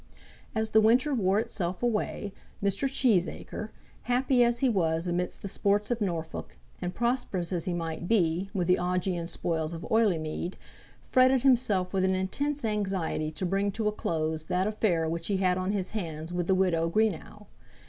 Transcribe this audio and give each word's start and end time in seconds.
As 0.55 0.71
the 0.71 0.81
winter 0.81 1.13
wore 1.13 1.39
itself 1.39 1.83
away, 1.83 2.33
Mr. 2.63 2.89
Cheesacre, 2.89 3.69
happy 4.09 4.43
as 4.43 4.57
he 4.57 4.67
was 4.67 5.07
amidst 5.07 5.43
the 5.43 5.47
sports 5.47 5.91
of 5.91 6.01
Norfolk, 6.01 6.57
and 6.81 6.95
prosperous 6.95 7.53
as 7.53 7.65
he 7.65 7.73
might 7.75 8.07
be 8.07 8.49
with 8.51 8.65
the 8.67 8.79
augean 8.79 9.27
spoils 9.27 9.75
of 9.75 9.85
Oileymead, 9.91 10.55
fretted 10.99 11.43
himself 11.43 11.93
with 11.93 12.03
an 12.03 12.15
intense 12.15 12.65
anxiety 12.65 13.29
to 13.33 13.45
bring 13.45 13.71
to 13.73 13.87
a 13.87 13.91
close 13.91 14.45
that 14.45 14.65
affair 14.65 15.07
which 15.07 15.27
he 15.27 15.37
had 15.37 15.59
on 15.59 15.71
his 15.71 15.91
hands 15.91 16.33
with 16.33 16.47
the 16.47 16.55
widow 16.55 16.89
Greenow. 16.89 17.45